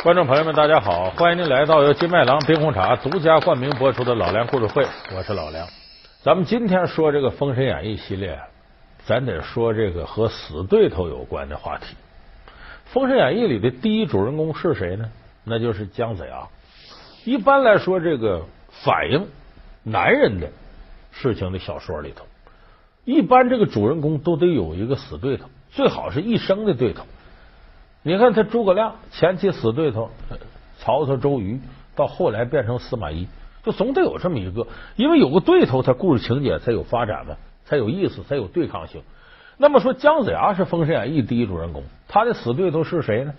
[0.00, 1.10] 观众朋友们，大家好！
[1.10, 5.66] 欢迎您来到由金麦郎冰红茶独家冠名播出的《老梁故事会》，我是老梁。
[6.22, 8.38] 咱们今天说这个《封神演义》系列，
[9.04, 11.96] 咱得说这个和死对头有关的话题。
[12.84, 15.10] 《封神演义》里的第一主人公是谁呢？
[15.42, 16.46] 那就是姜子牙。
[17.24, 19.26] 一般来说，这个反映
[19.82, 20.48] 男人的
[21.10, 22.24] 事情的小说里头，
[23.04, 27.04] 一般这个主人公都得有一个死对头，最好是一生的对头。
[28.02, 30.10] 你看他诸葛亮前期死对头
[30.78, 31.60] 曹操、周瑜，
[31.96, 33.26] 到后来变成司马懿，
[33.64, 34.66] 就总得有这么一个，
[34.96, 39.02] 因为有个对头，他故事情节才有发展嘛，才有意思，才有对抗性。
[39.56, 43.34] 那么说姜子牙是《封神演义》第一主人公，他的死对头是谁呢？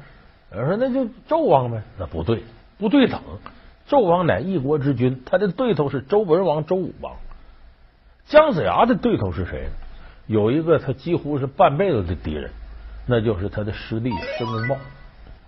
[0.54, 2.44] 有人说那就纣王呗，那不对，
[2.78, 3.22] 不对等。
[3.88, 7.14] 纣王乃一国之君，他的对头是周文王、周武王。
[8.26, 9.70] 姜子牙的对头是谁呢？
[10.28, 12.52] 有一个他几乎是半辈子的敌人。
[13.10, 14.78] 那就是他的师弟申公豹。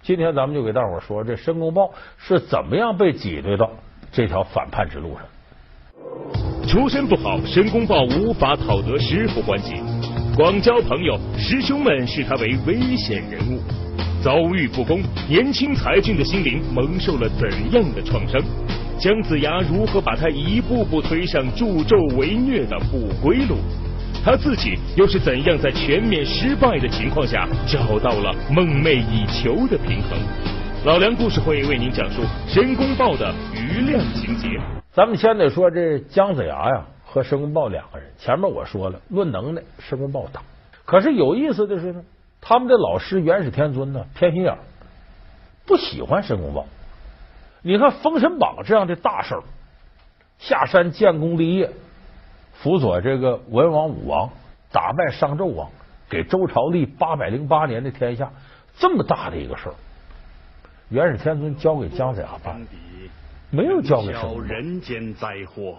[0.01, 3.69] 今天咱们就给大伙说，这申公豹是怎么样被挤兑到
[4.11, 5.21] 这条反叛之路上。
[6.67, 9.77] 出身不好，申公豹无法讨得师傅欢心，
[10.35, 13.61] 广交朋友，师兄们视他为危险人物。
[14.23, 18.41] 遭遇不公，年轻才俊的心灵蒙受了怎样的创伤？
[18.97, 23.57] 姜子牙如何把他一步步推上助纣为虐的不归路？
[24.23, 30.19] 他自己又是怎样在全面失败的情况下找到了梦寐以求的平衡？
[30.85, 34.47] 老梁故事会为您讲述申公豹的余量情节。
[34.91, 40.39] 咱们先得说这姜子牙呀和申公豹两个人，前面我说了，论能耐申公豹大。
[40.85, 42.03] 可是有意思的是呢，
[42.39, 44.55] 他们的老师元始天尊呢偏心眼，
[45.65, 46.67] 不喜欢申公豹。
[47.63, 49.41] 你看《封神榜》这样的大事儿，
[50.37, 51.71] 下山建功立业。
[52.61, 54.29] 辅佐这个文王武王
[54.71, 55.67] 打败商纣王，
[56.07, 58.31] 给周朝立八百零八年的天下，
[58.77, 59.73] 这么大的一个事儿，
[60.89, 62.61] 元始天尊交给姜子牙办，
[63.49, 64.21] 没有交给谁。
[64.47, 65.75] 人间灾祸。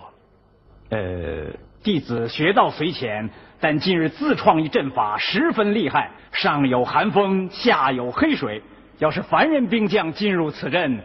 [0.90, 1.46] 呃，
[1.84, 6.10] 弟子学道虽浅，但近日自创一阵法，十分厉害。
[6.32, 8.60] 上有寒风，下有黑水。
[8.98, 11.00] 要是凡人兵将进入此阵，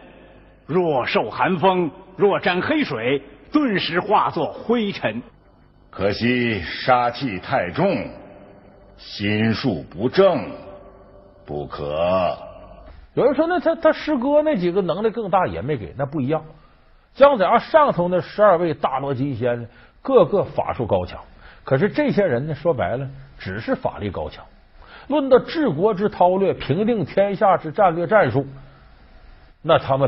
[0.66, 3.22] 若受寒风，若沾黑水，
[3.52, 5.22] 顿时化作灰尘。
[5.90, 8.08] 可惜杀气太重，
[8.96, 10.50] 心术不正，
[11.44, 12.36] 不可。
[13.14, 16.44] 有人说，那他他师哥那几个能力更大也没给，那不一样。
[17.14, 19.68] 姜子牙上头那十二位大罗金仙，
[20.02, 21.18] 个个法术高强。
[21.64, 24.44] 可是这些人呢，说白了，只是法力高强。
[25.08, 28.46] 论到治国之韬略、平定天下之战略战术，
[29.62, 30.06] 那他们